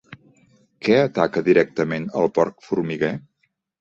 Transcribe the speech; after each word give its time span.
Què 0.87 0.95
ataca 1.01 1.43
directament 1.49 2.07
el 2.23 2.33
porc 2.39 2.67
formiguer? 2.71 3.13